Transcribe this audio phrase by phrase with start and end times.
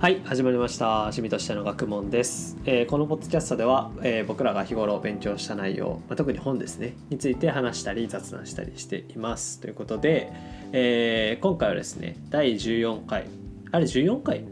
[0.00, 1.00] はい始まりました。
[1.00, 6.94] 趣味としての学問です、えーこのポッドキャストでは、えー僕らが日頃勉強した内容、まあ、特に本ですね。
[7.10, 9.60] について話したり雑談したりしています。
[9.60, 10.32] ということで、
[10.72, 13.26] えー今回はですね第14回。
[13.72, 14.42] あれ14回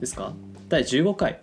[0.00, 0.32] ですか？
[0.70, 1.38] 第15回。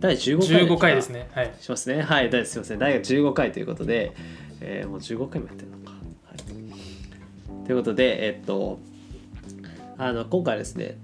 [0.00, 1.28] 第15回15回ですね。
[1.32, 1.52] はい。
[1.60, 2.00] しますね。
[2.00, 2.78] はい第すいません。
[2.78, 4.14] 第15回ということで、
[4.62, 5.98] えーもう15回もやってるのか、は
[6.34, 8.78] い、ということでえっと
[9.98, 10.96] あの今回はですね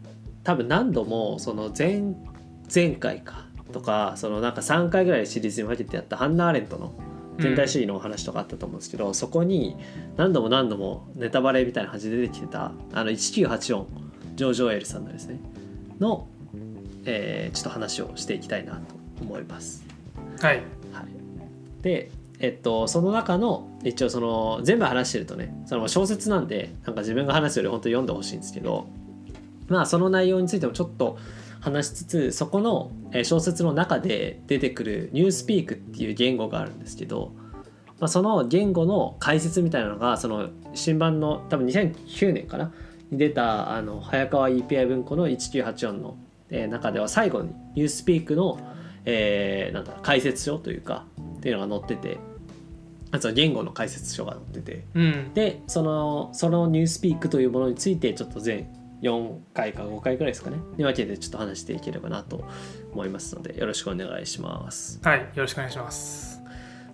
[0.44, 2.02] 多分何度もその前
[2.72, 6.92] 前回かとかそのなんか3回ぐらいシリーズに分けてやったハンナ・アーレントの
[7.38, 9.76] 全体主義のお話とかあったと思うんですけど、そこに
[10.16, 13.86] 何度も何度もネタバレみたいな感じで出てきてたあの1984
[14.36, 15.40] ジョージ・オエルさんのですね
[15.98, 16.28] の、
[17.04, 19.84] えーちょっと話をしていきたいなと思います。
[20.40, 20.56] はい
[20.92, 21.06] はい、
[21.82, 28.86] で、えっと、その中の一応その全部話してるとねその小説なんでなんか自分が話すより本当に読んでほしいんですけど
[29.68, 31.18] まあその内容についてもちょっと
[31.60, 37.32] 話しつつそこのえー小説の中で出てくるニュースピークっていう言語があるんですけど、
[38.00, 42.72] まあ、その言語の解説みたいなのがその新版の多分2009年かな
[43.10, 46.16] に出たあの早川 EPI 文庫の1984の、
[46.50, 48.58] えー中では最後にニュースピークの、
[49.04, 51.06] えーなんだ解説書というか
[51.38, 52.18] っていうのが載ってて
[53.14, 54.84] あとは言語の解説書が載ってて。
[54.94, 55.34] うん。
[55.34, 58.66] でそのそのニュースピークというものについてちょっと全
[59.04, 60.56] 4回か5回くらいですかね。
[60.78, 62.44] に分けてちょっと話していければなと
[62.92, 64.98] 思いますのでよろしくお願いします。
[65.02, 66.40] はいよろしくお願いします。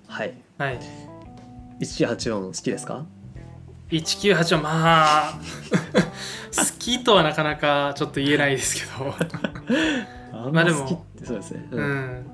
[0.08, 0.34] はい。
[0.58, 0.78] はい。
[1.80, 3.06] 1984好きですか
[3.91, 4.70] ？198はま
[5.28, 5.41] あ
[6.50, 9.14] 好きとはなかなかちょっと言えないですけど。
[10.50, 11.69] まあでもそうですね。
[11.70, 12.27] う、ん。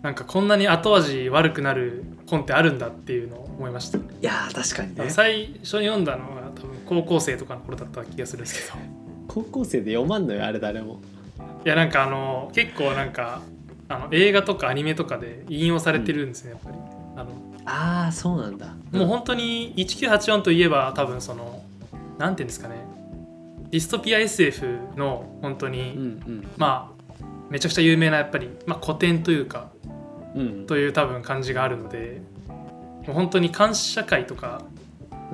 [0.00, 3.98] なんかこんなに後味悪くなる本ってあるんだっていうのを思いました。
[3.98, 5.10] いやー確かにね。
[5.10, 6.43] 最初に読んだの
[6.86, 8.78] 高校生とかの頃だった気がするんですけど。
[9.28, 11.00] 高校生で読まんのよあれ誰も。
[11.64, 13.40] いやなんかあの結構なんか
[13.88, 16.76] あの映画とかアニメとかで引用されてるんですねやっぱり。
[17.16, 17.30] あの
[17.66, 18.74] ああそうなんだ。
[18.92, 21.62] もう本当に1984といえば多分その
[22.18, 22.76] なんていうんですかね。
[23.70, 26.48] ディストピア SF の本当に、うんうん。
[26.56, 26.94] まあ
[27.50, 29.68] めちゃくちゃ有名なやっぱり、まあ、古典というか
[30.34, 32.20] うんという多分感じがあるので
[33.06, 34.62] もう本当に監視社会とか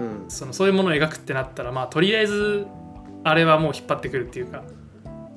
[0.00, 0.31] うん。
[0.31, 2.66] そのそういうものを描くってなったらまあとりあえず
[3.22, 4.65] あれはもう引っ張ってくるっていうか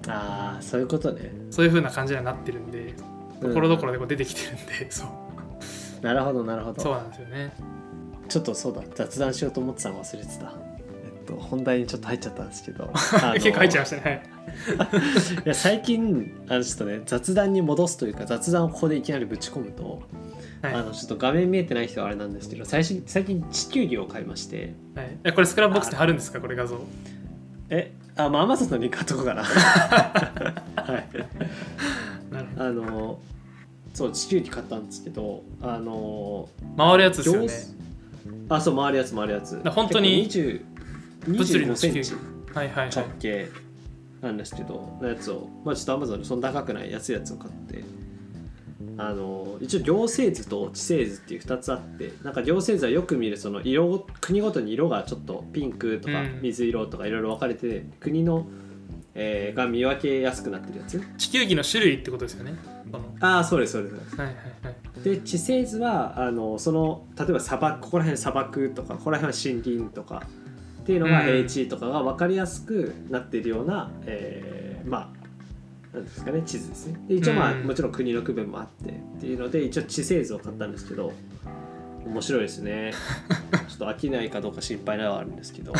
[0.07, 1.31] ああそういうことね。
[1.51, 2.95] そういう風な感じにはなってるんで
[3.41, 3.49] うん。
[3.49, 6.05] ところどころでこう出てきてるんで、 そう。
[6.05, 6.81] なるほどなるほど。
[6.81, 7.53] そうなんですよね。
[8.27, 10.45] ちょっとそうだ雑談しようと思ってたの忘れてた。
[10.45, 12.91] えっと本題にちょっと入っちゃったんですけど。
[13.35, 14.23] 結構入っちゃいまいしたね。
[15.45, 20.03] いや最近あのちょっとね雑談に戻すというか雑談をここでいきなりぶち込むと、
[20.63, 24.73] はい、はいあのちょっと画面見えてない人はあれなんですけど最新最近地球儀を買いまして。
[24.95, 26.79] はい、えこれスクラップボックスに貼るんですかこれ画像？
[27.69, 29.43] えあまあアマゾンのリンク貼っとこうかな。
[29.43, 32.33] はい。
[32.33, 32.65] なるほど。
[32.65, 33.19] あの
[33.93, 36.47] そう地球儀買ったんですけどあの
[36.77, 37.49] 回るやつですよね。
[38.47, 39.61] あそう回るやつ回るやつ。
[39.61, 40.61] だ本当に結
[41.25, 42.13] 構20物理の25センチ
[42.53, 42.89] はいはい。
[42.89, 43.49] 直径
[44.21, 47.83] なんですけどのやつをまあちょっとアマゾンでそんな高くない安いやつを買って
[48.97, 56.39] あの一応行政図と地政図っていう2つあってなんか行政図はよく見るその色国ごとに色がちょっとピンクとかうん。
[56.41, 58.45] 水色とかいろいろ分かれてて国の、
[59.15, 61.01] えーが見分けやすくなってるやつ。
[61.17, 62.53] 地球儀の種類ってことですよね
[63.19, 65.03] ああそうですそうですはいはいはい。
[65.03, 70.23] で地政図はあのその例えば砂漠ここら辺砂漠とかここら辺は森林とか
[70.81, 71.25] っていうのがうん。
[71.25, 75.12] 平地とかが分かりやすくなっているような、えーまあ
[75.93, 76.99] なんですかね地図ですね。
[77.07, 77.67] で一応まあ、うん。
[77.67, 81.13] もちろん国の区分もあってっていうので一応地政図を買ったんですけど
[82.05, 82.93] 面白いですね。
[83.69, 85.73] ちょっと飽きないかどうか心配なのはあるんですけど。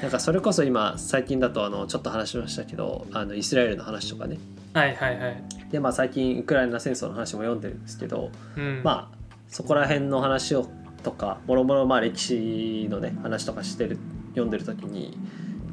[0.00, 4.38] なんかそれこそ今最近だとあのちょっと話しましたけどあのイスラエルの話とかね。
[4.72, 5.42] はいはいはい。
[5.70, 8.80] でまあ最近ウクライナ戦争の話も読んでるんですけどうん。
[8.82, 9.16] まあ
[9.48, 10.66] そこら辺の話を
[11.02, 13.98] とかもろもろまあ歴史のね話とかしてる
[14.30, 15.16] 読んでる時に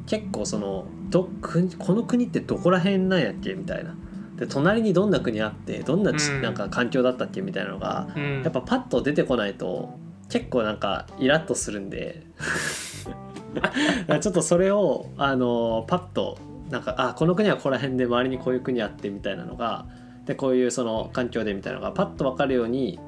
[0.06, 3.96] 結構そのど国この国ってどこら辺なんやっけみたいな。
[4.36, 6.10] で隣にどんな国あってどんな
[6.42, 8.42] なんか環境だったっけみたいなのがうん。
[8.42, 9.98] やっぱパッと出てこないと
[10.28, 12.26] 結構なんかイラッとするんで。
[14.20, 16.38] ちょっとそれをあのパッと
[16.70, 19.86] なんかあこの国はここら辺で周りにこういう国あってみたいなのが
[20.26, 22.98] でこういうその環境でみたいなのがパッと分かるように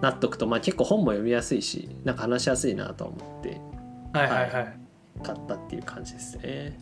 [0.00, 3.60] なっとくと、まあ、結構本も読みやすいしなんか話しやすいなと思って。
[4.12, 4.81] はいはいはい
[5.22, 6.78] 買ったっていう感じですね。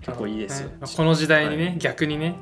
[0.00, 2.34] 結構いいですよ、ねこの時代にね、逆にね。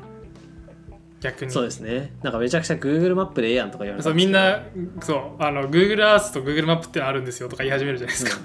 [1.21, 1.51] 逆に。
[1.51, 2.13] そうですね。
[2.23, 4.63] なんかめちゃくちゃ Google マップでええやんとか言われたそうみんな
[5.01, 8.43] そうあの Google Earth と Google マップってのあるんですよとか言い始めるじゃないですか、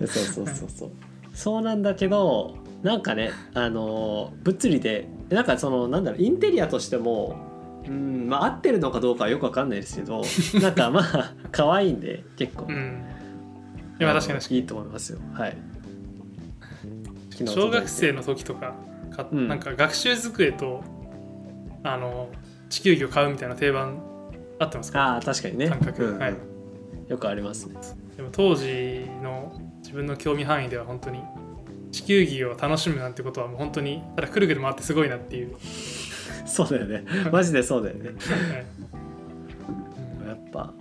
[0.00, 0.90] そう そうそうそうそう。
[1.34, 7.36] そうなんだけどなんかねあの物理でなんかそのなんだろうインテリアとしても
[7.86, 10.22] うんまあ合ってるのかどうかはよくわかんないですけど
[10.60, 13.04] なんかまあ可愛いんで結構、うん
[14.06, 15.18] いや確かに確かいいと思いますよ。
[15.34, 15.56] はい。
[17.40, 18.74] に 小学生の時とか
[19.10, 19.48] か、うん。
[19.48, 20.82] なんか学習机と
[21.82, 22.28] あの
[22.68, 24.02] 地球儀を買うみたいな定番
[24.58, 25.00] あってますか？
[25.14, 25.68] ああ確かにね。
[25.68, 26.04] 感覚。
[26.04, 26.20] うんうん。
[26.20, 26.34] はい。
[27.08, 27.76] よくありますね。
[28.16, 31.20] でも当時の自分の興味範囲では本当に
[31.90, 35.56] 地球儀を楽しむなんてことはもう本当にただくるくる回ってすごいなっていう、
[36.46, 37.04] そうだよね。
[37.30, 38.10] マジでそうだよね。
[38.52, 38.58] は
[40.24, 40.28] い。
[40.28, 40.72] やっぱ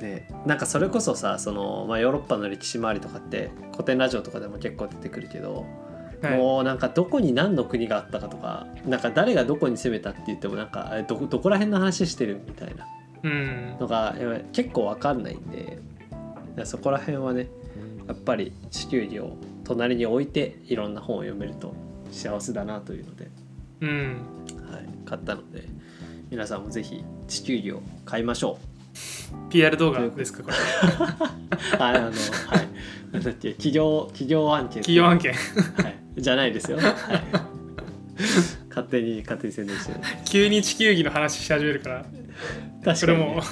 [0.00, 5.66] ねなんかそれこそさその、まあ、ヨーロッパの歴史周りとかって古典ラジオとかでも結構出てくるけど、
[6.22, 6.38] はい。
[6.38, 12.86] もうなんかどこに何の国があったかとかなんか誰がどこに攻めたって言ってもなんかえどこどこら辺の話してるみたいな。
[13.22, 13.76] うん。
[13.80, 15.78] のがやっぱり結構わかんないんで
[16.64, 17.48] そこら辺はね
[18.06, 21.74] やっぱり地球儀を隣に置いていろんな本を読めると
[22.10, 23.30] 幸せだなというので、
[23.80, 24.26] うん。
[24.70, 25.64] はい、買ったので
[26.30, 28.73] 皆さんもぜひ地球儀を買いましょう。
[29.50, 30.56] PR 動画ですかこれ。
[31.78, 32.12] ああのはい。
[33.12, 34.82] なんだっけ企業企業案件。
[34.82, 35.32] 企業案件。
[35.32, 35.36] は
[36.16, 36.94] い、じゃないですよ、はい、
[38.68, 40.00] 勝手に勝手に宣伝してる。
[40.24, 42.04] 急に地球儀の話し始めるから。
[42.04, 42.10] 確か
[42.84, 43.42] にね、それも。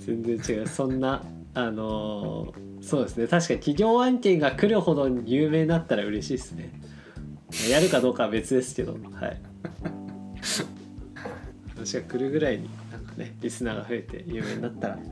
[0.00, 0.68] 全然違う。
[0.68, 1.22] そんな
[1.54, 3.26] あのーそうですね。
[3.26, 6.70] 確かに企業案件が来るほど有名になったら嬉しいですね。
[7.68, 8.92] やるかどうかは別ですけど。
[8.92, 9.40] はい。
[11.76, 12.70] 私が来るぐらいに
[13.16, 15.02] ねリスナーが増えて有名になったらちょ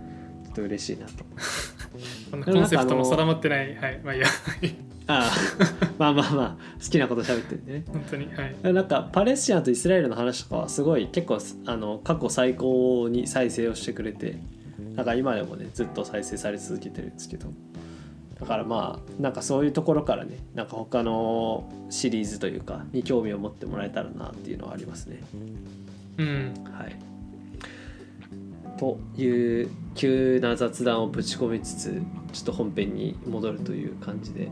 [0.50, 1.24] っと嬉しいなと。
[2.30, 3.74] このコンセプトも定まってない。
[3.76, 4.00] はい。
[4.02, 4.26] まあいいや。
[5.06, 5.32] ああ
[5.98, 7.84] まあまあまあ好きなこと喋ってるんでね。
[7.86, 8.26] 本当に。
[8.34, 8.72] はい。
[8.72, 14.38] なんかパレスチナとイスラエルの話とかはすごい結構あの過去最高に再生をしてくれて
[14.96, 17.48] なんか今でもねずっと再生され続けてるんですけど。
[18.40, 25.20] だからまあなんかそういうところからねなんか他のシリーズというかに興味を持ってもらえたらなっていうのはありますね。
[26.18, 26.54] うん。
[26.64, 26.96] はい、
[28.78, 34.48] という急な雑談をぶち込みつつちょっと本編に戻るという感じで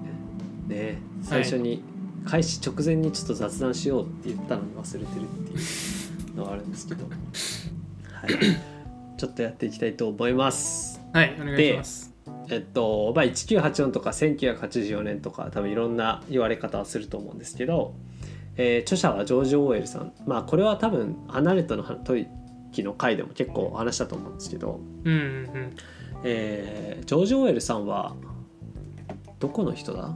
[0.69, 0.98] ね。
[1.22, 1.82] 最初に
[2.24, 8.30] 開始直前にちょっと雑談しようって言ったのに忘れてるっていうのがあるんですけど、はい、
[9.16, 11.00] ちょっとやっていきたいと思います。
[11.12, 12.14] はいお願いします。
[12.48, 17.94] えっとまあ、1984とか1984年とか多分いろんな言われ方をすると思うんですけど、
[18.56, 20.12] えー著者はジョージ・オーエルさん。
[20.26, 21.82] まあこれは多分アナレットの
[22.72, 25.76] 時の回でも結構話したと思うんですけど、うんうんうん。
[26.24, 28.16] えージョージ・オーエルさんは
[29.38, 30.12] どこの人だ？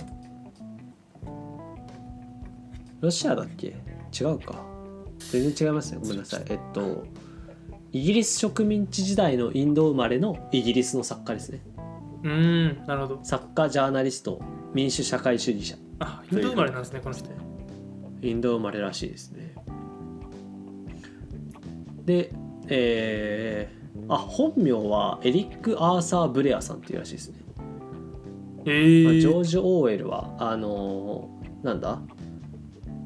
[3.00, 3.76] ロシアだっけ？
[4.19, 4.64] 違うか。
[5.31, 5.99] 全然違いますね。
[6.00, 6.44] ごめんなさい。
[6.49, 7.06] えっと
[7.93, 11.61] イギリス植民地時代のインド生まれのイギリスの作家ですね。
[12.23, 13.25] うーんなるほど。
[13.25, 14.41] 作家ジャーナリスト
[14.75, 15.76] 民主社会主義者。
[15.99, 17.29] あインド生まれなんですねこの人。
[18.23, 19.55] インド生まれらしいですね。
[22.05, 22.32] で
[22.69, 27.39] えー、あ本名はエリック・アーサー・ブレアさんっていうらしいですね、
[28.67, 32.01] えまあ、ジョーージ・オーエルはあのーなんだ？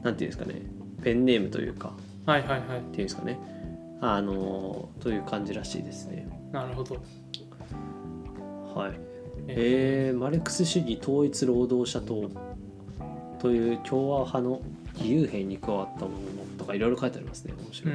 [0.02, 0.62] なんていうんですかね。
[1.02, 1.92] ペンネームというか。
[2.26, 2.58] はいはいはい。
[2.58, 3.38] っていうんですかね。
[4.00, 6.28] あのーという感じらしいですね。
[6.52, 6.96] なるほど。
[8.74, 8.92] はい。
[9.48, 12.30] ええー、マルクス主義統一労働者党。
[13.38, 14.60] という共和派の
[14.98, 16.16] 義勇兵に加わったもの
[16.58, 17.94] とかいろいろ書いてありますね面う白い。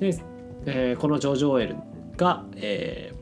[0.00, 0.18] で、
[0.66, 1.76] えーこのジョージ・オーエル
[2.16, 3.20] が、えー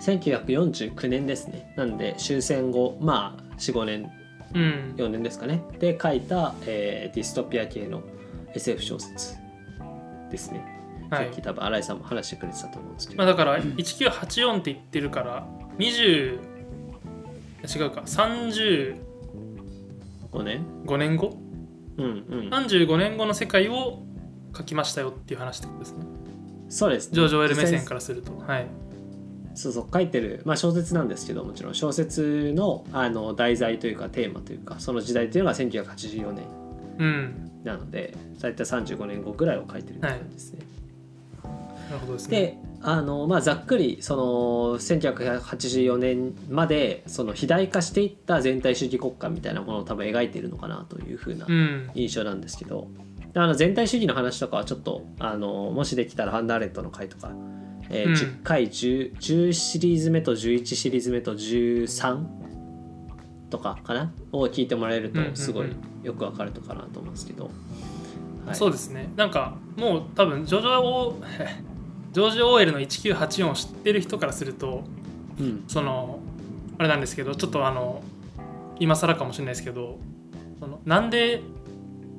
[0.00, 1.74] 1949年ですね。
[1.76, 4.10] なんで終戦後まあ45年
[4.54, 4.94] うん。
[4.96, 5.62] 4年ですかね。
[5.78, 8.02] で書いた、えーディストピア系の
[8.54, 9.36] SF 小説
[10.30, 10.64] ですね、
[11.10, 11.24] はい。
[11.26, 15.46] さっき多分新井さんも話してくれてたと思うんですけど、まあだから1984って言ってるから
[15.78, 16.38] 20
[17.68, 18.96] 違うか35
[20.32, 21.36] 5年年後
[21.98, 22.08] うんう
[22.44, 22.48] ん。
[22.48, 24.02] 35年後の世界を
[24.56, 26.04] 書きましたよっていう話ってことですね。
[26.68, 28.32] そうですジョージ・オエル目線からすると。
[28.38, 28.66] はい。
[29.54, 31.74] そうそう書いてる、まあ、小説なんですけどもちろん。
[31.74, 36.44] 小説のあの題材というかテーマというかその時代というのが1984年
[36.98, 37.50] うん。
[37.64, 40.60] なので大体35年後ぐらいを書いてるって感じですね。
[41.42, 42.40] なるほどですね。
[42.40, 44.22] であの、まあ、ざっくりその
[44.78, 51.90] 1984年までその肥大化していった全体主義国家みたいなものを多分描いているのかなというふうなうん。
[51.94, 52.88] 印象なんですけど、
[53.34, 57.30] あの全体主義の話とかはちょっとあのもしできたらハンナーレットの回とか、
[57.88, 58.14] えーうん。
[58.14, 62.24] 10回 10, 10シリーズ目と11シリーズ目と13
[63.50, 64.12] とかかな？
[64.32, 65.68] を聞いてもらえるとすごい
[66.02, 67.50] よくわかるのかなと思うんですけど、
[68.46, 69.10] はい、そうですね。
[69.16, 71.16] なんかもう多分 ジョジョオ
[72.12, 74.84] ジョージ・オーエルの1984を知ってる人からすると
[75.38, 75.64] うん。
[75.68, 76.20] その
[76.78, 78.02] あれなんですけどちょっとあの
[78.78, 79.98] 今更かもしれないですけど
[80.58, 81.42] そのなんで、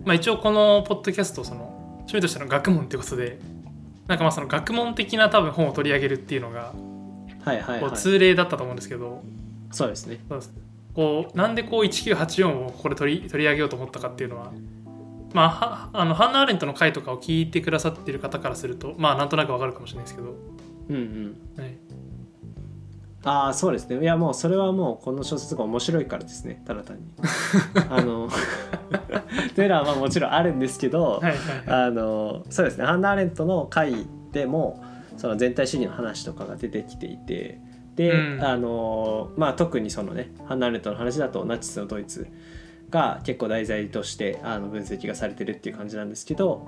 [0.05, 1.65] まあ、一応このポッドキャストその
[2.00, 3.39] 趣味としての学問ってことで
[4.08, 6.74] なんかまあその学問的な多分本を取り上げるっていうのが
[7.43, 7.79] はいはいはい。
[7.81, 9.24] こう通例だったと思うんですけど、
[9.72, 10.20] そうですね。
[10.29, 10.53] そうです。
[10.93, 14.51] こうなんでこう1984をこれ取り取り上げようと思ったかっていうのは、
[15.34, 20.36] まあ、はあのハンナ・アーレントの回とかを聞いてくださっている方からするとまあなんとなくわかるかもしれないですけど、
[20.89, 21.62] うんうん。
[21.62, 21.77] はい、
[23.24, 24.01] ああそうですね。
[24.01, 26.62] いやもうそれはもうこの小説が面白いからですね。
[26.66, 27.04] ただ単に。
[27.90, 28.30] あの
[29.56, 31.86] というのはまあもちろんあるんですけど、はいはいはい。
[31.88, 32.86] あのそうですね。
[32.86, 34.84] ハンナ・アーレントの回でも
[35.18, 37.60] その全体主義の話とかが出てきていて
[37.96, 38.44] で、うん。
[38.44, 42.28] あのまあ、特にそのねハンナ・アーレントの話だとナチスのドイツ
[42.90, 46.68] が結構題材としてあの分析がされてるっていう感じなんですけど、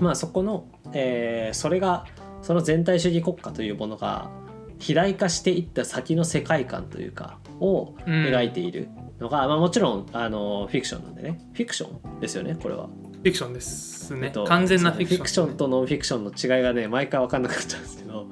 [0.00, 2.04] まあ、そこの、えーそれが
[2.42, 4.30] その全体主義国家というものが
[4.78, 8.12] 肥大化していった先の世界観というかをうん。
[8.26, 11.40] 描いているのが、まあ、もちろんあのフィクションなんでね。
[11.52, 12.86] フィクションですよねこれは。
[12.86, 15.18] フィクションですね、えっと完全なフィクション。
[15.18, 18.26] フィクションとノンフィクションの違いがね毎回分かんなくなっちゃうんですけど。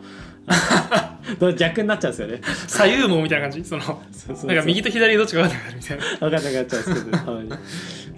[1.41, 2.41] ど逆になっちゃうんですよね。
[2.69, 3.69] 左右網みたいな感じ？
[3.69, 3.83] その
[4.45, 6.05] なんか右と左どっちか分かんなくなるみたいな。
[6.05, 7.51] 分かんなくなっちゃうんですけどたまに。
[7.51, 7.61] そう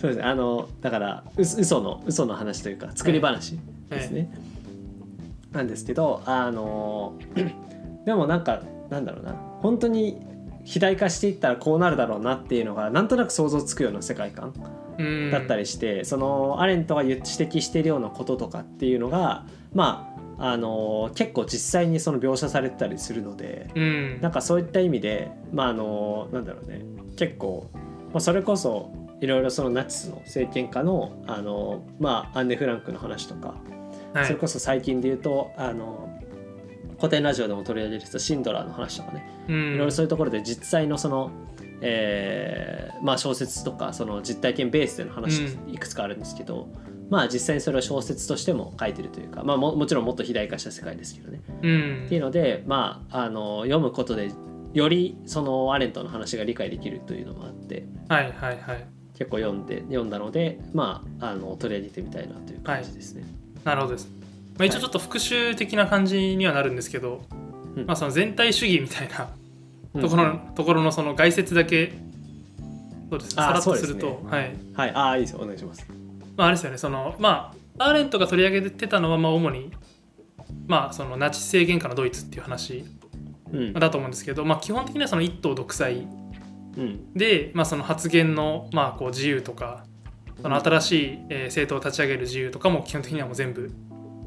[0.09, 0.23] ですね。
[0.25, 3.59] あのだからう嘘の嘘の話というか作り話
[3.89, 4.31] ですね、
[5.53, 7.19] なんですけどあの
[8.09, 9.35] でもなんかなんだろうな。
[9.61, 10.19] 本当に
[10.61, 14.55] 肥大化していったらこうなるだろうなっていうのがなんとなく想像つくような世界観
[14.97, 15.31] うん。
[15.31, 24.21] だったりして、そのアレントが指摘しているようなこととかっていうのがまああの結構実際にその描写されてたりするのでうん。
[24.23, 26.81] なんかそういった意味でまああのなんだろうね。
[27.19, 33.55] 結構、まあ、それこそいろいろそのナチスの政権下のあの、まあ、アンネ・フランクの話とか、
[34.15, 34.25] はい。
[34.25, 36.18] それこそ最近で言うとあの
[36.99, 39.25] 古典ラジオでも取り上げる人シンドラーの話とかね。
[39.49, 39.75] うん。
[39.75, 41.31] いろいろそういうところで実際のその、
[41.81, 46.69] えーまあ、小説とかその実体験ベースでの話ういくつかあるんですけど、
[47.09, 51.41] まあ実際にそれを小説としても書いてるというか、まあ、ももちろんもっと肥大化した世界ですけどね。
[51.63, 52.03] うん。
[52.07, 54.33] っていうので、まあ、あの読むことで
[54.75, 58.87] よりそのアレントの話が理解できるというのもあってはいはいはい。
[59.15, 63.25] 結構読んで読んだので、まあ、あの取り上げてみたいなという感じですね。
[63.65, 64.09] なるほどです、
[64.59, 67.23] まあ、一応ちょっと復習的な感じにはなるんですけど、
[67.77, 67.87] うん。
[67.87, 69.31] まあその全体主義みたいな
[69.95, 70.03] うん。
[70.03, 71.93] ところの,、ところのその概説だけ
[73.11, 74.57] そうですねあさらっとするとねはい。
[74.75, 75.31] はい、ああいいです。
[75.33, 75.87] よお願いします。
[76.37, 79.71] まあ、あれですよねそのまあアーレントが取り上げてたのはまあ主に
[80.67, 82.85] まあそのナチス政権下のドイツっていう話
[83.53, 83.73] うん。
[83.73, 86.07] だと思うんですけど、まあ、基本的にはその一党独裁
[86.77, 87.13] うん。
[87.15, 89.85] で、まあ、その発言のまあこう自由とか
[90.43, 93.71] その新しいえー政党を立ち上げる自由とかも基本的にはもう全部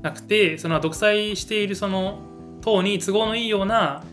[0.01, 2.19] なくてその独裁しているその
[2.61, 4.03] 党に都合のいいような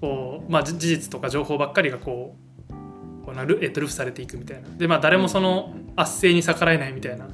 [0.00, 2.36] こう、まあ、じ事実とか情報ばっかりがこ
[2.70, 4.68] うこうなる、えっと、ルフされていくみたいな。
[4.76, 7.28] で、まあ、誰もその圧政に逆らえないみたいな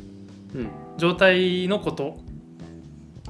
[0.55, 2.17] うん、状態のこと。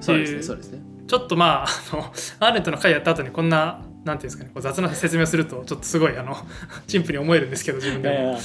[0.00, 0.82] そうですっていうねそうですね。
[1.06, 2.02] ちょっとまああの
[2.40, 6.36] アーレントの回やった後にこんななんていうんですかねこう雑な説明をするとちょっとすごいあの
[6.86, 8.36] 陳腐に思えるんですけど自分で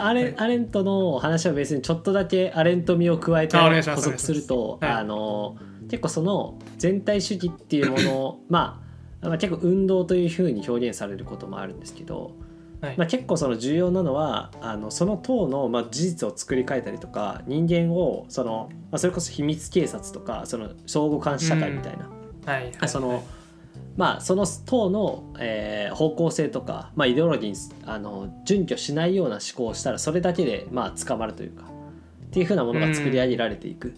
[0.00, 5.56] アレ アレントの話は別にちょっとだけアレント味を加えて補足するとあの
[5.88, 8.82] 結構その全体主義っていうものをま
[9.22, 12.32] あまあ結構運動というふうに表現されることもあるんですけど、
[12.80, 12.94] はい。
[12.96, 22.08] まあ、結構その重要なのはあのその党のまあ事実を作り変えたりとか人間をその、まあ、それこそ秘密警察とかその相互監視社会みたいな、
[22.52, 22.72] はいはい。
[22.80, 23.24] あその
[23.96, 27.56] まあその党の、えー方向性とか、まあ、イデオロギーに
[27.86, 33.94] あの準拠しないような思考をしたらそれだけでまあ捕まるというかっていうふうなものが作り上げられていく。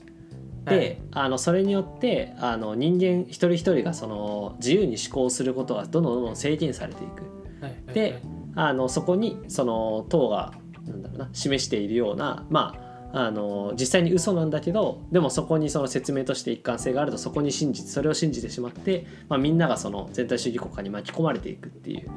[0.64, 0.98] で、はい。
[1.12, 7.22] あのそれによってあの人間一人一人がその自由に思考することがどんどんどんどん制限されていく。
[7.62, 7.72] はい。
[7.72, 7.94] はい。
[7.94, 8.22] で
[8.54, 10.52] あのそこにその党が
[10.86, 22.08] なんだろうな示しているようなまああの実際に嘘なんだけどでもそこにその説明として一貫性があるとそこに信じてそれを信じてしまって、まあ、みんながその全体主義国家に巻き込まれていくっていう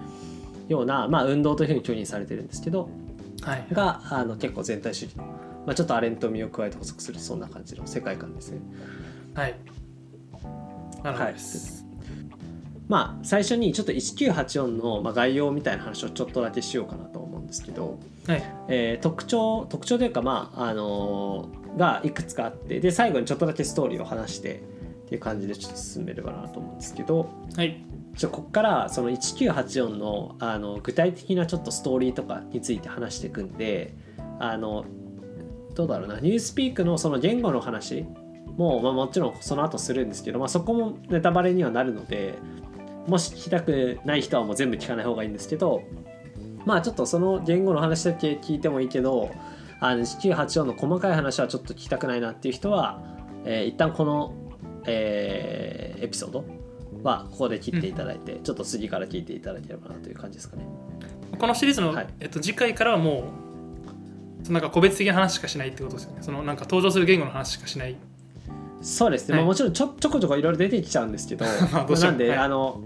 [0.67, 2.89] ような、まあ、運動というふうに拒認されてるんですけど
[3.41, 3.67] はい。
[3.71, 5.23] があの結構全体主義の、
[5.65, 8.61] まあ、ちょっとアレント味を加えて補足するそんな感じの世界観ですね。
[9.33, 9.55] はい。
[11.03, 11.85] なるほどです、
[12.87, 17.22] まあ最初にちょっと1984のまあ概要みたいな話をちょっとだけしようかなと
[17.53, 18.43] ですけど、はい。
[18.67, 24.61] えー特徴特徴というかまああのーがいくつかあってで最後にちょっとだけストーリーを話して
[25.05, 27.83] っていう感じでちょっと進めればなと思うんですけどはい。
[28.15, 33.95] ちょこっからその1984のあの具体的なちょっとストーリーとかについて話していくんで
[34.39, 34.85] あの
[35.73, 38.05] どうだろうなニュースピークのその言語の話
[38.55, 42.35] も、まあ、もちろんその後するんですけど、まあ、そこもネタバレにはなるので
[43.07, 45.81] もし聞きたくない人はもう全部聞かない方がいいんですけど
[46.65, 49.31] まあちょっとその言語の話だけ聞いてもいいけど
[49.79, 53.01] あの1984の細かい話はちょっと聞きたくないなっていう人は、
[53.45, 54.33] えー、一旦この、
[54.85, 56.45] えーエピソード
[57.01, 60.65] はここで切っていただいて、ちょっと次から聞いていただければなという感じですかね。
[61.37, 62.07] このシリーズの、はい。
[62.19, 63.31] えっと、次回からはも
[64.47, 66.17] うなんか個別的な話しかしないってことですよね。
[66.21, 67.95] そのなんか登場する言語の話しかしない。
[68.81, 69.43] そうですね、はい。
[69.43, 71.45] まあ、もちろんちょちょこちょこいろいろ出てきちゃうんですけど。
[71.71, 72.37] まなんで、はい。
[72.37, 72.81] あの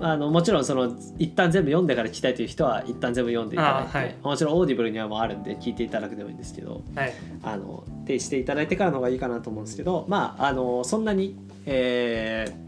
[0.00, 4.16] あのもちろんその一旦全部読んでから聞きたいという人は一旦全部読んでいただいて、はい。
[4.22, 7.12] もちろんオーディブルにはもうあるんで聞いていただくでもいいんですけどはい。
[7.42, 11.36] あの停止していただいてからの方がいいかなと思うんですけどまああのそんなに、
[11.66, 12.64] えー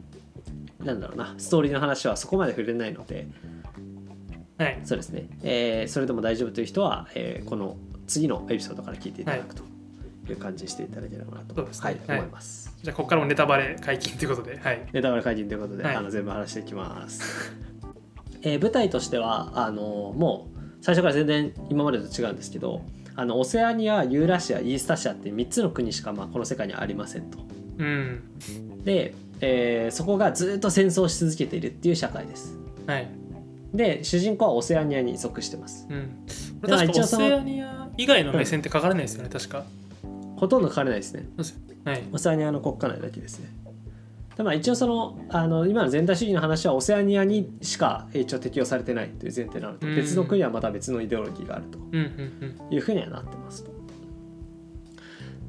[0.84, 3.26] なんだろうなストーリーの話はそこまで触れないので
[4.58, 4.80] はい。
[4.84, 9.62] そうですね、えーそれでも大丈夫という人は、えーこの次のエピソードから聞いていただくと。
[9.64, 9.66] い
[10.34, 12.74] う感じにしていただければなと、思います。
[12.82, 17.52] じゃあここからもネタバレ解禁ということではいネタバレ解禁ということで、はいあの全部話していきます。
[18.42, 22.82] えー舞台としてはあのもう最初から全然今までと違うんですけど
[23.14, 27.38] あのオセアニアユーラシアイースタシアって3つの国しか、まあ、この世界にはありませんと。
[27.78, 28.20] うん
[28.84, 32.56] で、えーそこがずっと戦争をし続けているっていう社会です。
[32.86, 33.08] はい
[33.74, 35.86] で主人公はオセアニアに属してます。
[35.90, 36.26] うん
[36.62, 39.64] 確かオセアニア以外の目線って書かれないですよね、確か
[40.36, 41.28] ほとんど書かれないですね。
[41.84, 42.02] はい。
[42.12, 43.48] オセアニアの国家内だけですね。
[44.36, 49.96] でまあ、一応そのあの今の全体主義の話はオセアニアにしか一応適用されてないという前提なので、うん。
[49.96, 51.78] 別の国はまた別のイデオロギーがあると
[52.70, 53.70] いうふうにはなってますと。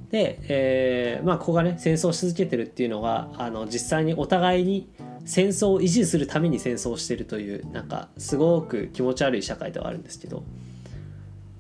[0.10, 4.90] で、えーまあ、ここがね戦争し続けてるっていうのがあの実際にお互いに
[5.26, 10.44] 戦争を維持するために戦争をしてるというなんかすごく気持ち悪い社会ではあるんですけど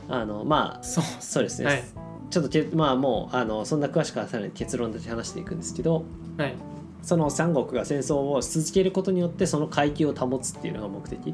[0.07, 1.01] あのまあそ
[1.41, 6.05] うですね、はいちょっとけまあもうあのそんな詳しくはさらに結論だけ話していくんですけど
[6.38, 6.55] はい。
[7.01, 11.33] その三国が戦争をし続けることによってその階級を保つっていうのが目的、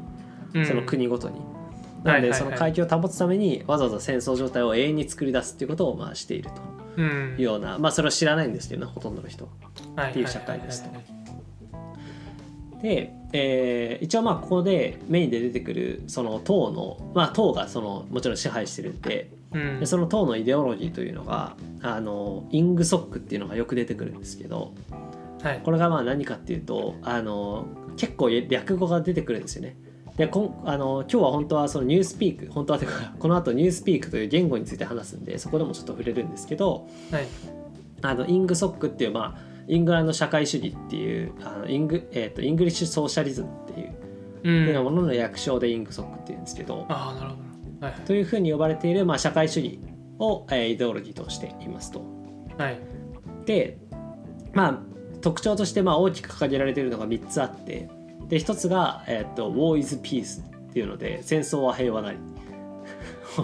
[0.54, 0.66] うん。
[0.66, 1.40] その国ごとに。
[2.04, 6.56] なのでその階級を保つためにわざわざ戦争状態を永遠に作り出すっていうことをまあしていると。
[6.96, 7.34] うん。
[7.38, 9.46] いうようなまあそれを知らないんですけどねほとんどの人。
[9.46, 10.90] っていう社会ですと。
[12.82, 19.43] で、えー一応まあここでメインで出てくるその党のまあ党がそのもちろん支配してるんでうん
[19.80, 24.74] でその党のイデオロギーというのがあのイングソックっていうのがよく出てくるんですけど
[25.42, 25.60] はい。
[25.62, 29.76] これがまあ何かっていうとあの結構略語が出てくるんですよね。
[30.16, 37.26] でこんあの今日は本当はそのニュースピーク本当はてかこの後ニュースピークという言語について話すんでそこでもちょっと触れるんですけどはい。
[38.02, 43.92] あのイングソックっていうまあイングランド社会主義っていうあのイング、えー、と English Socialism っていう
[44.44, 44.64] うん。
[44.66, 47.43] ようなものの略称でイングソックっていうんですけど、ああなるほど
[47.84, 49.78] はいというふうに呼ばれている、まあ、社会主義
[50.18, 52.02] を、えーイデオロギーとしていますと。
[52.56, 52.78] はい
[53.44, 53.78] で
[54.52, 54.78] まあ
[55.20, 57.88] 特徴としてまあ大きく掲げられているのが3つあって
[58.28, 62.18] で1つが、えーと「War is peace」っていうので戦争は平和なり。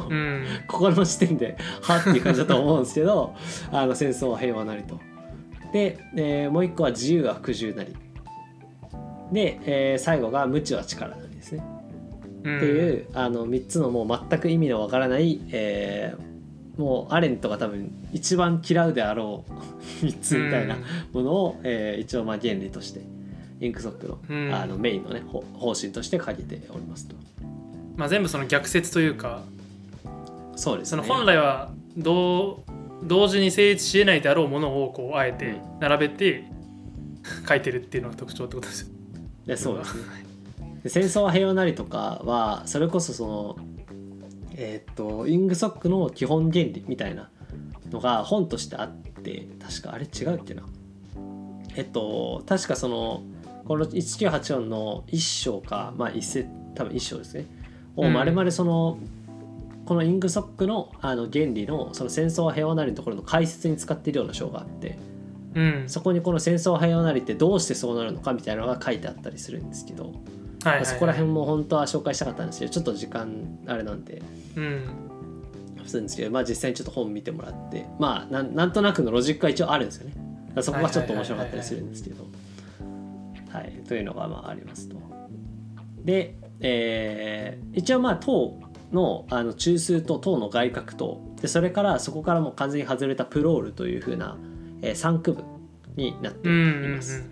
[0.09, 3.35] うん ここの時点ではっていう感じだと思うんですけど
[3.73, 5.01] あの戦争は平和なりと。
[5.73, 7.97] で、えーもう一個は自由は服従なり。
[9.33, 11.30] で、えー最後が無知は力なり
[12.41, 16.31] っていうあの3つのもう全く意味のわからない、えー
[16.79, 19.53] もうアレントが多分一番嫌うであろう
[20.07, 20.79] 3つみたいな
[21.13, 23.03] ものを、えー一応まあ原理として
[23.61, 27.17] インクソックの,、うんあのメインのねほ方針として書いておりますと。
[27.97, 29.43] まあ全部その逆説というか
[30.57, 31.03] そうですね。
[31.03, 32.63] その本来は同
[33.05, 36.45] 同時に成立し得ないであろうものをこうあえて並べて
[37.47, 38.89] 書いてるっていうのが特徴ってことですよ
[39.47, 40.30] でそうですね。
[40.83, 43.57] で戦争は平和なりとかはそれこそその
[44.55, 47.31] えーっとイングソックの基本原理みたいな
[47.91, 50.63] のが本としてあって確かあれ違うっけな。
[51.77, 53.23] えっと確かその
[53.65, 57.47] この1984の一章かまあ一節多分一章ですね。
[57.97, 58.13] をうん。
[58.13, 58.99] まるまるその、
[59.87, 64.99] このイングソックのあの原理のその戦争は平和なりのところの解説に使っているような章があって
[65.55, 65.85] うん。
[65.89, 70.13] そこにこの戦争は平和なりってどうしてそうなるのかみたいなのが書いてあったりするんですけど、
[70.65, 70.87] はいはいはい。
[70.87, 74.23] そこら辺も本当は紹介したかったんですけどちょっと時間あれなんで。
[74.57, 74.89] うん。
[75.87, 80.15] するんですけど、まあ、実際にちょっと本見てもらってまあなんなんとなくのロジックは一応あるんですよね。
[80.63, 82.27] そこがちょっと面白かったりするんですけど。
[83.51, 83.73] はい。
[83.89, 84.97] というのがまあありますと。
[86.05, 88.59] で、えー一応まあ党
[88.93, 94.37] のあの中枢と党の外郭とでそれからそこからもう完全に外れたプロールというふうな、
[94.83, 95.45] えー、3区分
[95.97, 96.53] になってい
[96.89, 97.25] ます。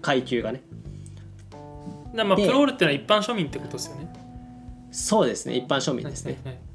[0.00, 0.62] 階級がね
[2.12, 4.12] だからまあでプロールっていうのは一般庶民ってことですよね。
[4.90, 5.56] そうですね。
[5.56, 6.38] 一般庶民ですね。
[6.44, 6.72] はいはい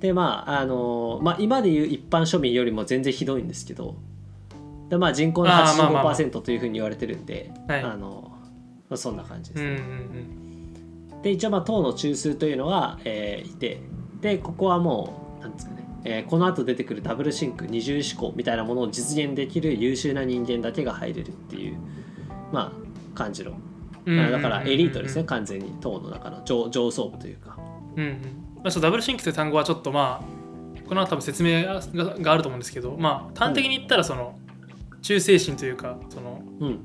[0.00, 3.96] でまああのまあ今でいう一般庶民よりも全然ひどいんですけど
[4.90, 6.14] でまあ人口のあーまあまあまあ。
[6.14, 7.82] 85%というふうに言われてるんではい。
[7.82, 8.30] あの
[8.88, 9.72] まあ、そんな感じです、うんう
[11.18, 11.22] ん。
[11.22, 13.80] で一応まあ党の中枢というのが、えーいて
[14.20, 21.78] でここはもうなんですかね、えーこの後出てくるダブルシンク二重思考みたいなものを実現できる優秀な人間だけが入れるっていう
[22.52, 23.52] まあ感じの、
[24.06, 27.58] だからエリートですね、うん完全に党の中の上上層部というか。
[27.96, 28.12] うんうん。
[28.62, 34.38] まあ、ダブルシンクという単語はちょっとまあこの後多分説明がががあると思うんですけどまあ端的に言ったらその
[35.02, 36.78] 忠誠心というかそのうん。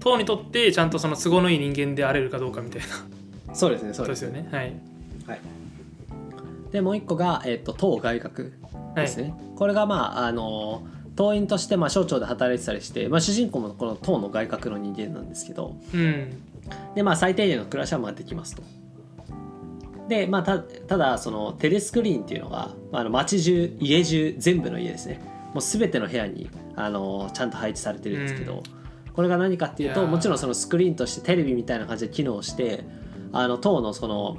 [0.00, 3.54] 党にとってちゃんとその都合のいい人間であれるかどうかみたいな。
[3.54, 4.48] そうですねそこうですすよね。
[4.52, 4.72] はい。
[5.26, 5.40] はい、
[6.70, 8.52] でもう一個が、えっと党外閣
[8.94, 10.86] はいですね、これがまああの
[11.16, 15.76] 党員としてまあ省庁で働いてたりして、まあ、主人公もこの党の外閣の人間なんですけど。
[15.92, 16.42] うん
[16.94, 18.62] でまあ最低限の暮らしはまあできますと。
[20.08, 25.20] でまあたただそのテレスクリーンっていうのが、まあ、あの街中家中全部の家ですね。
[25.52, 28.62] もう全ての部屋にあのちゃんと配置されてるんですけど、うん。
[29.12, 32.84] これが何かっていうともちろんそのスクリーンとしてテレビみたいな感じで機能して
[33.32, 34.38] あの党のその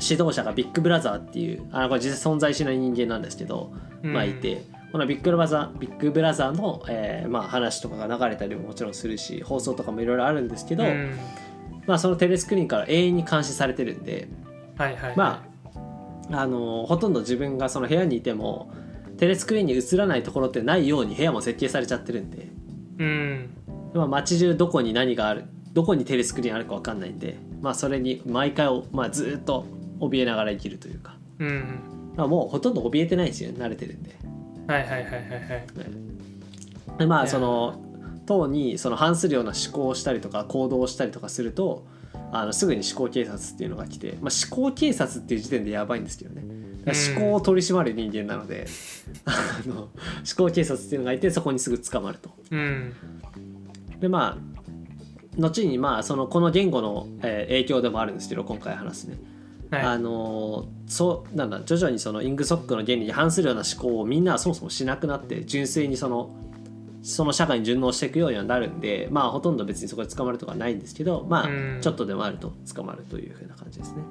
[0.00, 11.18] 指導者がビッグブラザーっていうあのこれ実際存在しない人間なんですけど、まあいてこのビッグブラザービッグブラザーの、えーまあ、話とかが流れたりももちろんするし放送とかもいろいろあるんですけど、うん。
[11.86, 14.28] まあ、そのテレスクリーンから永遠に監視されてるんで、
[14.76, 15.16] はいはいはい。
[15.16, 15.44] ま
[16.30, 18.72] あ、あのほとんど自分がその部屋にいても
[19.16, 22.48] テレスクリーンに映らないところってないように部屋も設計されちゃってるんで、
[22.98, 23.50] うん。
[23.94, 29.66] まあ、街中どこに何があるどこにテレスクリーンあるか分かんないんで、まあ、それに毎回を、まあ、ずっと
[30.00, 31.80] 怯えながら生きるというか、うん。
[32.16, 34.16] まあ、もうほとんど怯えてないんですよ慣れてるんで。
[34.70, 35.16] はいはいはいはいは
[35.56, 36.98] い。
[36.98, 37.80] でまあその
[38.26, 41.84] 党にその反するような思考をしたりとか行動をしたりとかすると
[42.32, 46.44] あのすぐに思考警察っていうのが来て、まあ、思考警察っていう時点でやばいんですけどね。
[46.86, 48.66] 思考を取り締まる人間なので、
[49.26, 49.90] あの思
[50.36, 52.30] 考警察っていうのがいてそこにすぐ捕まると。
[52.50, 52.94] うん。
[53.98, 54.38] でま
[55.38, 59.16] あ後にまあそのこの言語の、えー影響でもあるんですけど今回話すね、
[59.70, 66.30] はいあのそうなんだ徐々にそのイングソックの原理に反するような思考をみんなはそもそもしなくなって純粋にその
[67.02, 74.02] その社会に順応していくようにはなるんでまあほとんど別にそこで捕まるとかはないんですけどまあうんちょっとでもあると捕まるというふうな感じですね。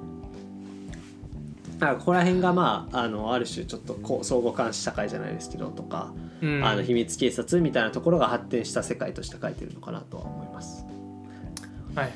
[1.78, 10.84] だからここら辺がまああのある種ちょっとこう相互監視社会じゃないですけどとか、うんあの秘密警察みたいなところが発展した世界として書いてるのかなとは思います。
[11.94, 12.12] はいはい、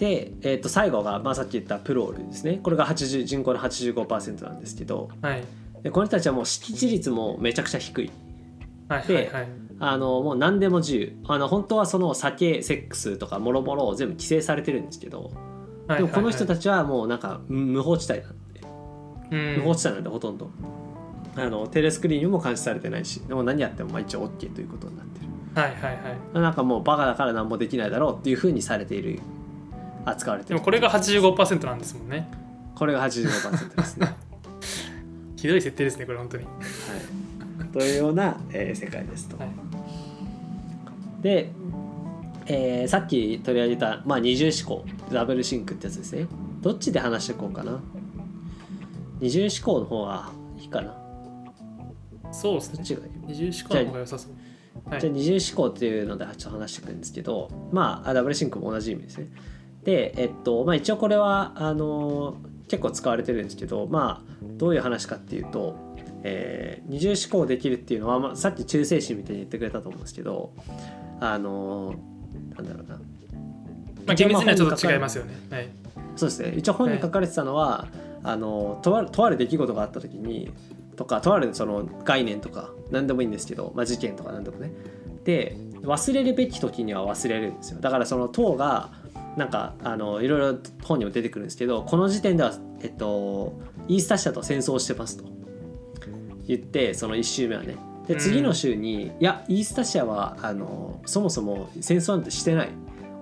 [0.00, 2.58] で、えー、と最後が、まあ、さっき言ったプロールですね。
[2.62, 5.10] これが80人口の85%なんですけど。
[5.20, 5.44] はい。
[5.82, 8.10] でこの人たちはもう識字率もめちゃくちゃ低い。
[8.88, 9.48] はいではいはい。
[9.78, 11.16] あのもう何でも自由。
[11.26, 15.32] あの本当はその酒セックスとかもろもろを全部規制されてるんですけど。
[15.86, 19.58] でもこの人たちちはもうなんか無法地帯なんで。
[19.58, 20.50] 無法うん地帯なんでほとんど。
[21.36, 23.20] あのテレスクリーンにも監視されてないし。
[23.20, 25.26] でも何やってもまあ一応 OK ということになってる。
[25.54, 26.40] はいはいはい。
[26.40, 29.20] なんかもうバカだから何もできないだろうっていうふうにされている
[30.10, 30.56] 扱われてる。
[30.56, 32.28] でもこれが85%なんですもんね。
[32.74, 34.14] これが85%ですね。
[35.36, 36.44] ひどい設定ですねこれ本当に。
[36.44, 36.50] は
[37.64, 39.36] い、というような、えー世界ですと。
[39.38, 39.48] はい。
[41.22, 41.50] で、
[42.46, 44.84] えーさっき取り上げた、まあ、二重思考。
[45.12, 46.26] ダブルシンクってやつですね。
[46.60, 47.80] どっちで話していこうかな。
[49.20, 50.94] 二重思考の方がいいかな。
[52.32, 52.76] そうですね。
[52.76, 53.10] どっちがいい？
[53.28, 54.90] 二重思考の方が良さそう。
[54.90, 55.00] はい。
[55.00, 59.28] じゃあ二重思考っていうのでちょっと話していくんですけどまああダブルシンクも同じ意味ですね。
[59.84, 62.36] でえっとまあ一応これはあの
[62.68, 65.76] 結構使われてるんですけどまあどういう話かっていうと、
[66.22, 70.52] えー二重思考できるっていうのは、まあ、さっき忠誠心みたいに言ってくれたと思うんですけど
[71.20, 71.94] あの
[72.56, 72.96] なんだろうな。
[74.06, 75.34] まあ厳密にはちょっと違いますよね。
[75.50, 75.68] はい。
[76.16, 76.54] そうですね。
[76.56, 77.88] 一応本に書かれてたのは、
[78.22, 80.50] あのとあるとある出来事があった時に
[80.96, 84.72] とかとあるその概念とか何でもいいんですけど、まあ、事件とか何でもね。
[85.24, 87.80] で忘れるべき時には忘れるんですよ。
[87.80, 88.90] だからその党が
[89.36, 95.24] なんかあのいろいろ本にも出てくるんですけどこの時点では、えっと、イースタ社と戦争してますと。
[96.46, 97.76] 言ってその1週目はね。
[98.08, 102.70] で次の週に、いやイースタ社はあのそもそも戦争なんてしてない。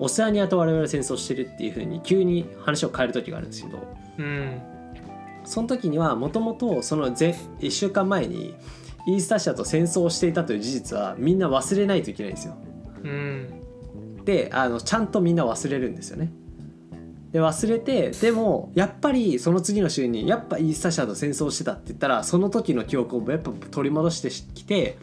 [0.01, 3.79] オセアニアと我々は戦争してるっていう風に急に話を変える時があるんですけど。
[4.18, 4.62] うん。
[5.44, 8.55] その時にはもともとその前1週間前に
[9.07, 12.57] イースター社と戦争をしていたという事実はみんな忘れないといけないんですよ。
[13.05, 13.58] うん
[14.28, 16.30] であのちゃんとみんな忘れるんですよね。
[17.32, 24.98] で忘れてでもやっぱりその次の週にやっぱイースター社と戦争してたって言ったらその時の記憶をやっぱ取り戻してきて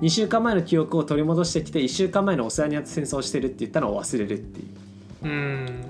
[0.00, 5.24] 2週間前の記憶を取り戻してきて1週間前のオセアニアと戦争してるって言ったのを忘れるっていう。
[5.24, 5.84] うん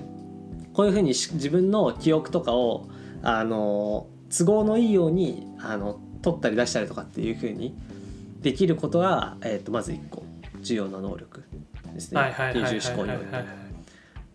[0.73, 2.89] こういうふうにし自分の記憶とかを
[3.21, 7.77] あの都合のいいようにあの取ったり出したりとかっていうふうに
[8.41, 10.23] できることが、えー、とまず1個
[10.61, 11.43] 重要な能力
[11.93, 12.19] ですね。
[12.19, 13.63] はいはいはいはい二重思考において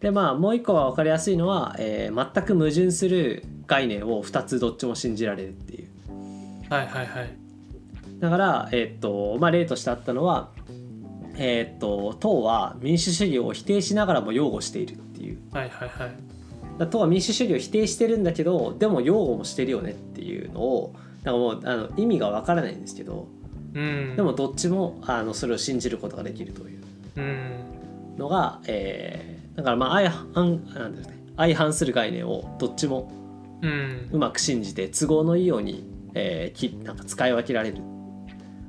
[0.00, 5.88] でまあもう一個は分かりやすいのは、えー全く矛盾する概念を2つどっちも信じられるっていう。
[6.70, 7.30] はいはいはい。
[8.20, 10.50] だから、えーっとまあ、例としてあったのは、
[11.36, 15.38] えーっと党は民主主義を否定しながらも擁護しているっていう。
[15.52, 16.10] はいはいはい。
[16.78, 20.94] だ党は民主主義を否定してるんだけどでも擁護もしてるよねっていうのを
[21.24, 23.26] なんかもうあの意味が分からないんですけど
[23.74, 24.14] うん。
[24.16, 26.82] でもどっちもあのそれを信じることができるという。
[26.82, 26.87] うん
[28.16, 33.12] のが、えーだからまあ相反なんですね相反する概念をどっちも
[34.12, 37.78] うまく信じて都合のいいように、えーきなんか使い分けられる。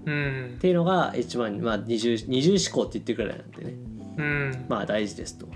[0.05, 0.53] うん。
[0.55, 3.73] っていうのが一番、まあ、二重二重思考って言ってるくらいなんでね。
[4.17, 4.65] うん。
[4.67, 5.47] まあ大事ですと。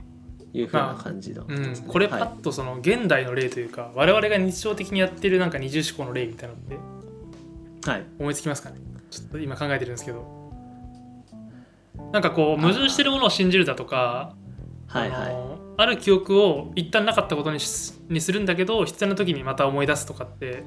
[0.55, 6.77] いうふうな感じの、うん、これパはいッとその現代の例というか、我々が日常的にやってるなんか二重思考の例みたいなので
[7.89, 8.05] はい。
[8.19, 8.75] 思いつきますかね？
[9.09, 10.42] ちょっと今考えてるんですけど
[12.13, 14.35] なんかこう矛盾してるものを信じるだとか
[14.87, 15.35] はいはい。
[15.75, 17.99] ある記憶を一旦なかったことにす
[18.31, 20.63] るんだけど必要な時にまた思い出すとかって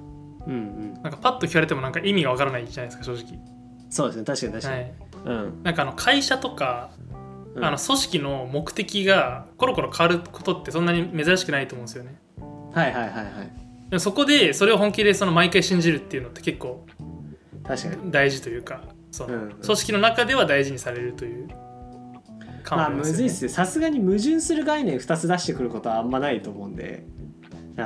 [0.46, 0.94] うんうん。
[0.94, 3.38] なんかパッと聞かれてもなんか意味がわからないじゃないですか正直、
[3.88, 5.62] そうですね確かに確かに、はい、うん。
[5.62, 6.90] なんかあの会社とか
[7.54, 7.64] うん。
[7.64, 12.18] あの組織の目的がコロコロ変わることってそんなに珍しくないと思うんですよね。
[12.74, 13.32] はいはいはいはい。
[13.90, 16.84] でもそこでそれを本気でその毎回信じるっていうのって結構
[17.64, 18.10] 確かに。
[18.10, 18.82] 大事というか
[19.16, 21.48] その組織の中では大事にされるという。
[22.62, 27.06] 感まあむずいっすねさすがに矛盾する概念2つ出してくることはあんまないと思うんで。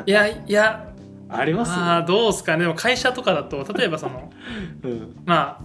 [0.06, 0.86] いやいや。
[1.32, 2.62] ありますあーどうですかね。
[2.62, 4.32] でも会社とかだと例えばその、
[4.82, 5.16] うん。
[5.24, 5.62] まあ、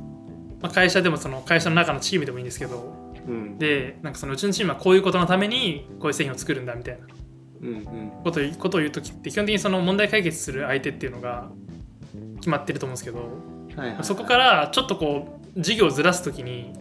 [0.62, 2.93] まあ会社でもその会社の中のチームでもいいんですけど。
[3.28, 3.58] うん。
[3.58, 7.08] でなんかそのうちのチームはこういうことのためにこういう製品を作るんだみたいな。
[7.62, 8.12] うんうん。
[8.23, 11.49] ことをことを言う時って基本的にその問題解決する相手っていうのが
[12.38, 13.17] 決まってると思うんですけど。
[13.17, 14.04] はいはいはい。
[14.04, 16.73] そこからちょっとこう事業をずらす時に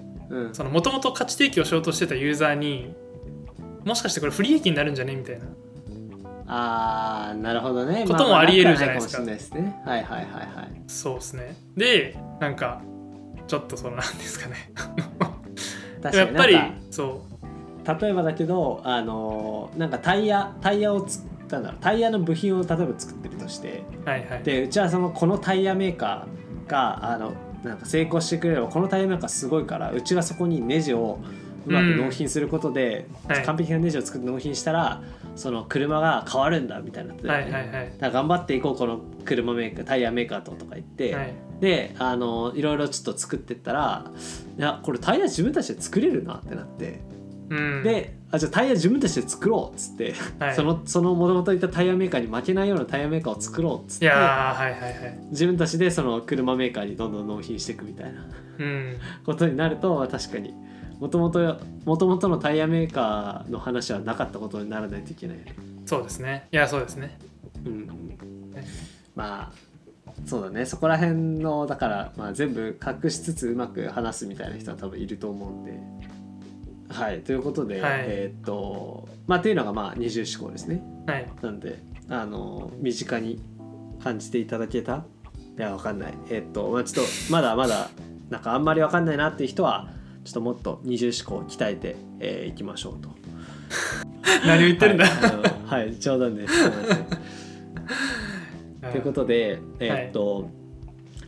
[0.70, 2.94] もともと価値提供しようとしてたユーザーに
[3.84, 5.44] もしかしてこれ不利益になるんじゃねみたいな。
[6.46, 8.04] あーなるほどね。
[8.06, 9.22] こともありえるじゃないですか。
[9.22, 9.82] まあまあないですね。
[9.84, 10.82] はいはいはいはい。
[10.86, 11.56] そうですね。
[11.76, 12.82] でなんか
[13.46, 14.70] ちょっとそのなんですかね。
[16.02, 16.58] 確やっぱり
[16.90, 17.22] そ
[18.00, 21.18] 例えばだけどあのーなんかタイヤタイヤをつ
[21.50, 24.42] なんだろうタイヤの部品を例えば作ってるとしてうはいはい。
[24.42, 27.32] でうちはそのこのタイヤメーカーがあの
[27.64, 31.18] なんか成功してくれればこのタイヤメーカーすごいからうちがそこにネジを
[31.66, 33.42] うまく納品することで、はい。
[33.42, 35.02] 完璧なネジを作って納品したら
[35.34, 37.92] その車が変わるんだみたいな、はいはいはい。
[37.98, 41.34] 頑張っていこうこの車メーカータイヤメーカーととか言って、はい。
[41.60, 44.10] であのいろいろちょっと作ってったら
[44.58, 47.00] いやこれタイヤ自分たちで作れるなってなって、
[47.50, 47.82] うん。
[47.82, 50.54] であじゃあタイヤ自分たちで作ろうっつって、はい。
[50.54, 55.18] そのそのもともといたタイヤメーカーに負けないようなタイヤメーカーを作ろうっつっていやーはいはいはい。
[55.30, 58.26] 自分たちでその車メーカーにどんどん納品していくみたいな
[58.58, 58.96] うん。
[59.24, 60.54] ことになると確かに
[61.00, 65.38] もともともともとのタイヤメーカーの話はなかったことにならないといけない。
[65.86, 66.48] そうですね。
[66.50, 67.18] いやそうですね。
[67.64, 68.18] うんうん、
[69.14, 69.52] まあ
[70.26, 70.64] そうだね。
[70.64, 75.72] そこら辺のだから、まあ、全部隠しつつうまく話すみたいな人は多分いると思うんで。
[76.94, 78.04] はいということで、はい。
[78.06, 80.82] えーっとまあっていうのがまあ二重思考ですね。
[81.06, 81.28] はい。
[81.42, 81.78] なんで
[82.08, 83.40] あの身近に
[84.02, 85.04] 感じていただけた？
[85.58, 86.14] いやわかんない。
[86.30, 87.90] えっとまあちょっとまだまだ
[88.30, 89.88] なんかあんまりわかんないなっていう人は
[90.24, 93.08] ちょっともっと二重思考を鍛えてい、えーいきましょうと。
[94.46, 96.54] 何を言ってるんだ、はいあのはい冗談です。
[96.54, 96.94] すいませ
[98.88, 98.92] ん。
[98.92, 100.50] ということでえっと、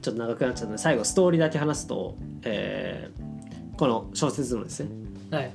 [0.02, 3.26] ちょっと長くなっちゃったので最後ストーリーだけ話すと、えー
[3.76, 4.88] この小説のですね
[5.36, 5.50] はい。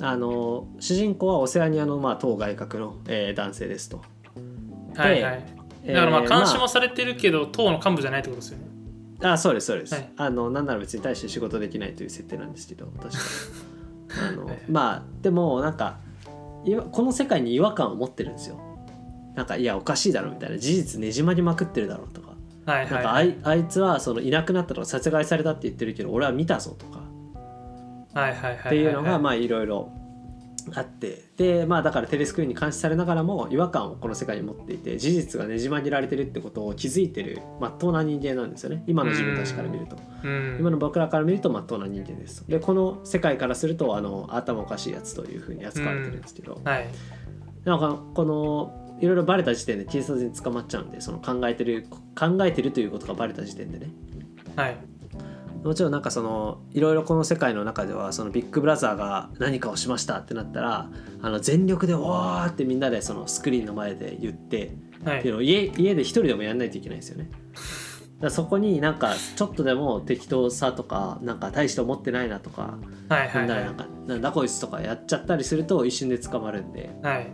[0.00, 4.02] あの主人公はオセアニアの、まあ、当外国の、えー男性ですと。
[4.94, 5.44] はいはい。
[5.84, 8.64] えーだからまあ監視まもされてるけど党の幹部じゃないってことですよね。
[9.22, 10.08] あそうですそうです、はい。
[10.16, 13.18] あのなんなら別に大して仕事できないという設定なんですけど確か
[14.28, 14.58] あのはい。
[14.68, 15.98] まあでもなんか
[16.92, 18.60] この世界に違和感を持ってるんですよ。
[19.34, 22.28] なんかいやおかしいだろみたいな事実ねじ曲げまくってるだろうとか。
[22.66, 26.98] はいなんかあはいいあいつはそのいなくなったとか殺害されたって言ってるけど俺は見たぞとか。
[26.98, 27.07] はいはいはい
[28.14, 29.92] っていうのがあまあいろいろ
[30.74, 31.28] あって。
[31.36, 38.82] でまあだからテレスクリーンに監視されながらも違和感をこの世界に持っていて事実がねじ曲げられてるってことを気づいてるまっとうな人間なんですよね。
[38.86, 39.96] 今の自分たちから見ると。
[40.24, 40.56] うん。
[40.58, 42.46] 今の僕らから見るとまっとうな人間です。
[42.48, 46.88] でこの世界からするとあの頭おかしいやつというふうに扱われてるんですけど、はい。
[47.64, 51.86] なんかこのいろいろバレた時点で警察に捕まっちゃうんでその考えてる
[52.18, 53.90] 考えてるということがバレた時点でね。
[54.56, 54.76] はい
[55.64, 60.90] もちろんなんかそのいろいろこの世界の中ではそのビッグブラザーが何かをしましたってなったら
[61.20, 65.18] あの全力で「わー」ってみんなでそのスクリーンの前で言ってはい。
[65.20, 67.30] っていうのを家家で一人でもやんないといけないんですよね。
[68.20, 72.76] らそこになんかちょっとでも適当さとかなんか大して思ってないなとか
[73.08, 73.64] はいはいはい。
[73.64, 76.90] なんかなんだこいつとかやっちゃったりすると一瞬で捕まるんで。
[77.02, 77.30] はい。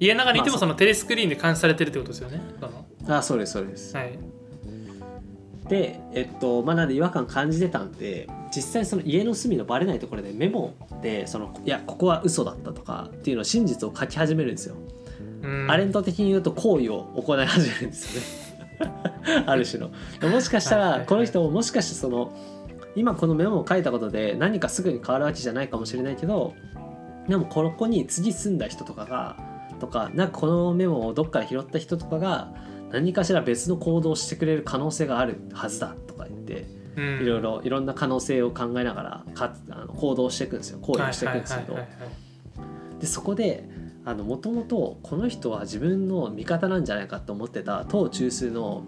[0.00, 3.16] 家の中にいてまあもそのテレスクリーンで監視されてるってことですよねその。
[3.16, 4.18] あそうですそうです、はい
[5.68, 14.76] でえっとまあなんで違和感感じてたんで実際その家の隅のバレないところでメモでそのいやここは嘘だったとかっていうのを真実を書き始めるんですよ、
[15.42, 15.70] うん。
[15.70, 18.48] アレント的に言うと行為を行い始めるんですよね。
[19.46, 19.90] ある種の。
[20.30, 22.32] もしかしたらこの人ももしかしてその
[22.96, 26.54] 今このメモを書いたことで何かすぐに変わるわけじゃないかもしれないけど
[27.28, 29.36] でもここに次住んだ人とかが
[29.78, 32.52] とかなんかこのメモをどっから拾った人とかが
[32.90, 37.22] 何かしら別の行動をしてくれる可能性があるはずだとか言ってうん。
[37.22, 40.78] いろいろいろんな可能性を考えながらかあの行動していくんですよ。
[40.80, 41.78] 行為をしていくんですけど。
[43.00, 43.68] でそこで
[44.04, 48.82] もともとこの人は自分の味方なんじゃないかと思ってた当中枢の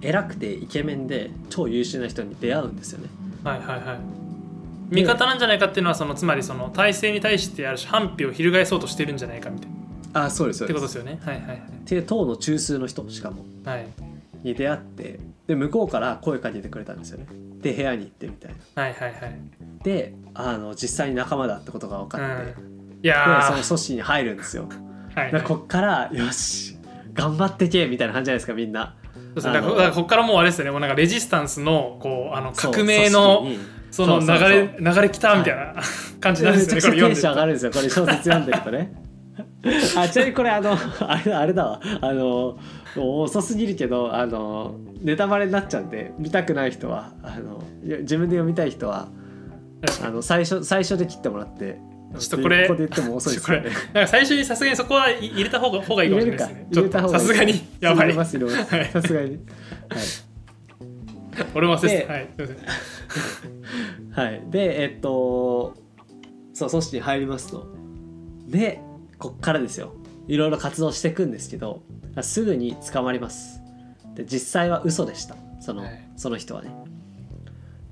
[0.00, 3.08] 偉くてイケメンで超優秀な人に出会うんですよね。
[3.44, 3.98] はいはいはい。
[4.90, 9.76] 味方なんじゃないかっていうのはそのつまりその体制に対してある種反否を翻そうとしてるんじゃないかみたいな
[10.12, 11.20] あそうですってことですよね。
[11.24, 13.44] はいはいっていう党の中枢の人しかも。
[13.64, 13.78] はい。
[13.78, 13.86] はい
[14.42, 17.26] に出会ってで向こうから声かけてくれたんですよね。
[17.60, 18.82] で部屋に行ってみたいな。
[18.82, 19.40] はいはいはい。
[19.82, 22.98] であの実際に仲間だってことが分かって、うん。
[23.00, 23.42] いでやー。
[23.42, 24.68] その組織に入るんですよ。
[25.14, 25.24] はい。
[25.24, 26.78] はいだからこっからよし
[27.12, 28.94] 頑張ってけみたいな感じじゃないですかみんな。
[29.04, 29.52] そうですね。
[29.54, 30.70] だあのからだからここからもうあれですよね。
[30.70, 33.80] もうなんかレジスタンスのこうあのそう革命の組織に。
[33.90, 34.48] その流そうそう。
[34.48, 35.74] れ流れきたみたいな
[36.20, 36.80] 感じなんですよね。
[36.80, 37.72] これ読んでめちゃくちゃテンション上がるんですよ。
[37.72, 39.09] これ小説読んでるとね
[39.96, 41.80] あちなみにこれあのあれあれだわ。
[42.00, 42.58] あの
[42.96, 49.08] 遅すぎるけどあのネタバレになっちゃうんで見たくない人はあの自分で読みたい人は
[50.02, 51.78] あの最初最初で切ってもらって
[52.18, 56.66] ちょっとこれここで言っても遅いですよねなんか最初にさすがにそこは入れた方が方がいいかもしれないですね。
[56.72, 57.62] 入れた方がさすがに。
[57.80, 58.14] やばい。
[58.14, 58.48] さすがに。
[58.48, 59.40] はい。
[61.54, 62.28] 俺も忘れてはい。
[64.12, 65.74] はい、でえっと
[66.52, 67.66] そう組織に入りますと。
[68.48, 68.80] で
[69.20, 69.92] こっからですよ。
[70.26, 71.82] いろいろ活動していくんですけど
[72.22, 73.60] すぐに捕まります。
[74.14, 75.36] で実際は嘘でした。
[75.60, 76.08] その,、はい。
[76.16, 76.70] その人はね。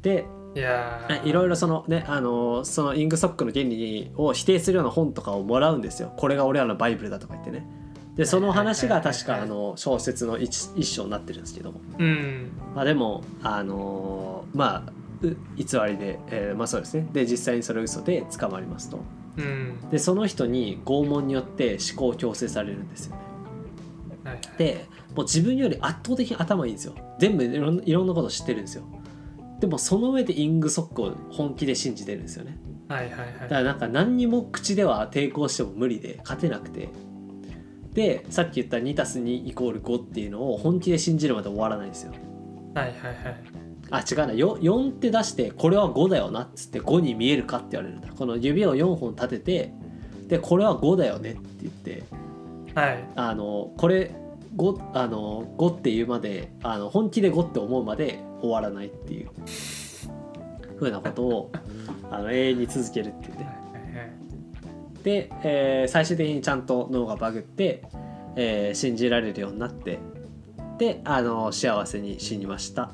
[0.02, 1.28] でいやー。
[1.28, 6.12] いろいろそのねあのそのイングソックの原理を否定するような本とかをもらうんですよ。
[6.16, 7.66] これが俺らのバイブルだとか言ってね。
[8.16, 11.80] でその話が確かあの小説の一一章になってるんですけども。
[11.98, 12.50] うん。
[12.74, 17.06] まあでもあのーまあう偽りで、えーまあそうですね。
[17.12, 18.98] で実際にそれ嘘で捕まりますと
[19.38, 19.90] うん。
[19.90, 23.22] でその人に拷問によって思考を強制されるんですよね。
[24.24, 24.42] はいはい。
[24.58, 26.94] でもう自分より圧倒的に頭いいんですよ。
[27.18, 28.84] 全部いろんないろんなこと知ってるんですよ。
[29.60, 32.58] でもその上でイングソックを本気で信じてるんですよね。
[32.88, 33.48] はいはいだはい。
[33.48, 36.88] からなんか何にも口では抵抗しても無理で勝てなくて。
[37.94, 42.12] でさっき言った 2+2 イコール5っていうのを本気で信じるまで終わらないんですよ。
[42.74, 44.26] はいはいはいあ違うな。
[44.32, 48.08] 4, 4って出してこれは5だよなっつって5に見えるかって言われるんだ。
[48.12, 49.72] この指を4本立てて
[50.28, 52.04] でこれは5だよねって言って
[52.74, 53.04] はい。
[53.16, 54.14] あのこれ
[54.56, 59.30] 5, あの5っていうまであの本気で5って思うまで終わらないっていう
[60.76, 61.52] ふうなことを
[62.10, 63.58] あの永遠に続けるっていうね。
[65.02, 67.82] で、えー最終的にちゃんと脳がバグって、
[68.36, 69.98] えー信じられるようになって
[70.78, 72.90] であの幸せに死にました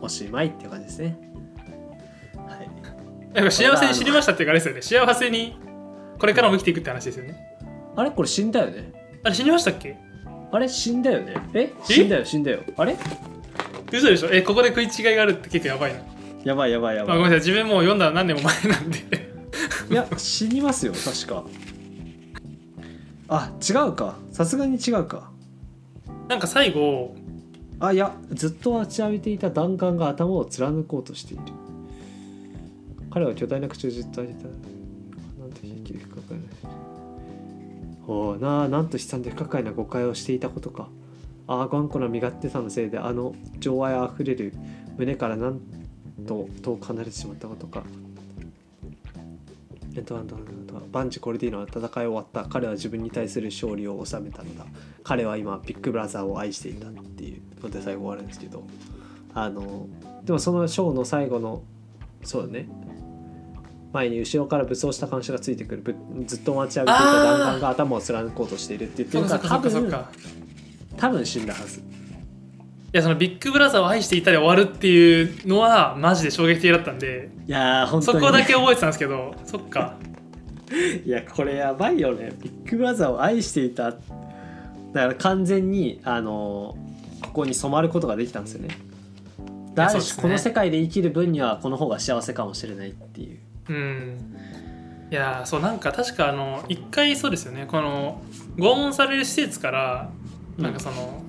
[0.00, 1.18] おしまいっていう感じですね。
[2.36, 2.68] はい。
[3.34, 4.82] なんか幸せに知りましたっていうかあれですよね。
[5.06, 5.56] 幸せに
[6.18, 7.56] これからも生きていくって話ですよね。
[7.96, 8.92] あれこれ死んだよね。
[9.24, 9.96] あれ死にましたっけ？
[10.52, 11.34] あれ死んだよね。
[11.54, 11.72] え？
[11.84, 12.60] 死んだよ死んだよ。
[12.76, 12.96] あれ？
[13.92, 14.28] 嘘でしょ？
[14.32, 16.00] えここで食い違いがあるって結構やばいな、
[16.44, 17.18] やばいやばいやまあ、ばい。
[17.18, 17.46] ごめんなさい。
[17.46, 18.98] 自分もう読んだの何年も前なんで。
[19.90, 21.44] いや死にますよ確か。
[23.28, 24.16] あ違うか。
[24.32, 25.30] さすがに違うか。
[26.28, 27.14] なんか最後
[27.78, 31.42] あいやずっと待ちわびていた弾丸が頭を貫こうとしている。
[33.10, 34.44] 彼は巨大な口をじっと開いた。
[34.44, 36.44] なんと悲劇で不可解な。
[38.06, 40.88] おなあなんと悲惨で不可解な誤解をしていたことか。
[41.46, 44.52] ああ頑固な身勝手さのせいであの情愛あふれる
[44.96, 45.60] 胸からなん
[46.26, 47.84] と遠く離れてしまったことか。
[49.94, 50.42] えっと、なんと、と、
[50.92, 52.44] 万事これでいいのは戦い終わった。
[52.44, 54.66] 彼は自分に対する勝利を収めたのだ。
[55.02, 56.88] 彼は今、ビッグブラザーを愛していた。
[57.62, 58.64] ので最後終わるんですけど、
[59.34, 59.86] あの、
[60.24, 61.62] でもそのショーの最後の、
[62.22, 62.68] そうだね、
[63.92, 65.94] 前に後ろから武装した監視がついてくる、ぶ
[66.26, 70.10] ずっと待ちわびていた弾丸が頭を貫こうとしているって言ってそるか、らそっかそっ多分、か
[70.96, 71.80] 多分死んだはず。
[71.80, 71.82] い
[72.92, 77.28] やそのビッグブラザーを愛していたで終わるっていうのはマジで衝撃的だったんで。
[77.46, 79.96] いやー、本当そに、こだけ覚えてたんですけどそっか。
[81.04, 82.32] いやこれやばいよね。
[82.42, 83.90] ビッグブラザーを愛していた。
[83.90, 84.00] だか
[84.92, 86.76] ら完全にあの
[87.22, 88.68] ここに染まることができたんですよね。
[89.74, 93.38] である種そうですねこの世界で生きる分にはこの方が幸せかもしれないっていう。
[93.68, 94.36] うん
[95.10, 98.20] いやーそうなんか確かあの一回そうですよねこの
[98.56, 100.10] 拷問される施設から
[100.58, 101.22] なんかその、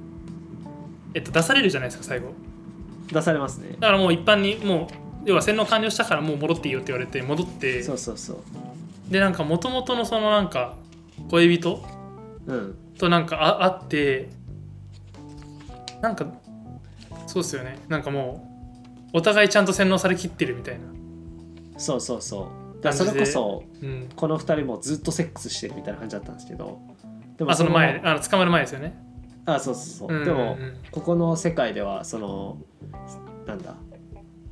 [1.14, 2.32] えっと出されるじゃないですか最後
[3.12, 3.76] 出されますね。
[3.80, 8.38] だからもう一般にもう要は洗脳完了したからもう戻っていいよって言われて戻ってそうそうそう。
[9.12, 10.76] でなんか元々のそのなんか
[11.30, 11.84] 恋人
[12.48, 12.76] うん。
[12.98, 14.30] となんかあ会って
[16.02, 16.26] なんか
[17.26, 18.48] そうですよねなんかも
[19.14, 20.86] うお互いちゃんと洗脳されきってるみたいな
[21.78, 22.84] そうそうそう。
[22.84, 26.80] だからそれこそうんこの二人もずっとセックスしてるみたいな感じだったんですけど。
[27.38, 28.98] であその前あの捕まる前ですよね
[29.46, 30.18] あそうそうそう。
[30.18, 32.58] うんでもうんここの世界ではその
[33.46, 33.76] なんだ。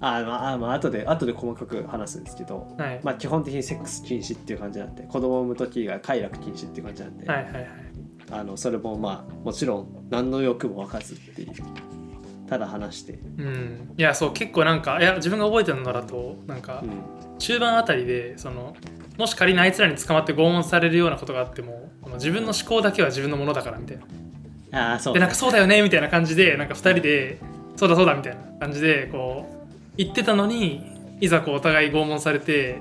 [0.01, 2.67] あまああまあ後で後で細かく話すんですけど。
[2.77, 7.84] はいまあ、基本的にセックス禁止っていう感じなんで子供を産む時以外快楽禁止っていう感じなんで、はいはいはい
[8.31, 11.51] あのそれもまあもちろん何の欲も分かずっていう
[12.47, 13.93] ただ話して、うん。
[13.97, 18.75] いやそう結構なんかいや自分が覚えてるのだとなんかうん、中盤あたりでその
[19.17, 24.05] もし仮にあいつらに捕まって拷問されるようなことがあってもこの自分の思考だけは自分のものだからみたいな。
[24.71, 27.39] ああそうでなんかそうだよねみたいな感じでなんか2人で
[27.75, 30.83] そうだそうだみたいな感じでこう言ってたのに
[31.21, 32.79] いざこうお互い拷問されて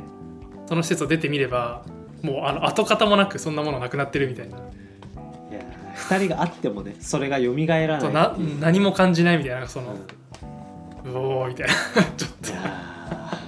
[0.66, 1.84] その施設を出てみれば
[2.22, 4.58] もうあの跡形もなくそんなものなくなってるみたいな
[5.94, 9.94] 2人があってもねそれが蘇らないな何も感じないみたいなその
[11.04, 11.12] うん。
[11.12, 11.74] うおーみたいな。
[12.16, 12.50] ちょっと。
[12.50, 13.38] いや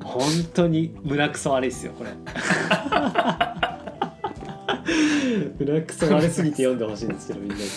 [0.00, 0.22] ー本
[0.54, 2.10] 当に胸くそ悪いっすよこれ。
[5.58, 7.68] 胸くそ悪すぎて読んでほしいんですけどみんなに、はい、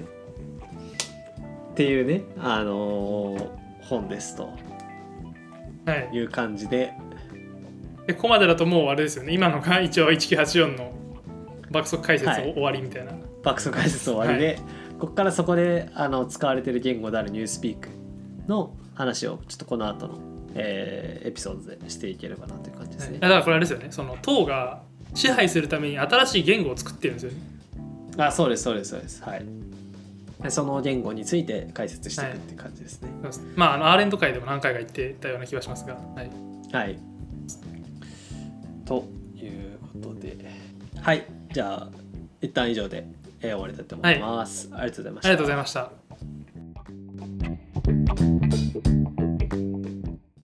[0.00, 0.04] っ
[1.74, 3.60] ていうねあのー
[3.90, 4.44] 本ですと。
[5.84, 6.10] はい。
[6.12, 6.92] いう感じで。
[8.06, 9.34] でここまでだともうあれですよね。
[9.34, 10.92] 今のが一応1984の
[11.70, 12.52] 爆速解説はい。
[12.52, 13.12] 終わりみたいな、
[13.42, 14.58] 爆速解説終わりで、
[14.98, 17.88] ここからそこであの使われてる言語であるニュースピーク
[18.46, 20.18] の話をちょっとこの後の、
[20.54, 23.18] えーエピソードでしていければなという感じですね。
[23.18, 23.88] だからこれあれですよね。
[23.90, 24.82] その党が
[25.14, 27.38] 支配するために新しい言語を作ってるんですよね。
[28.18, 29.22] あそうですそうですそうです。
[29.22, 29.44] はい。
[30.42, 33.10] でその言語について解説していくって感じですね。
[33.20, 33.42] そうです。
[33.56, 36.30] まああのアーレント会でも何回か言ってたような気がしますが、はい、
[36.72, 36.98] はい。
[38.84, 39.04] と
[39.36, 40.38] いうことで。
[41.00, 41.26] はい。
[41.52, 41.88] じゃあ
[42.40, 43.06] 一旦以上で、
[43.42, 45.28] えー終わりたいと思います、ありがとうございました。
[45.28, 45.72] ありがとうございまし
[49.24, 49.29] た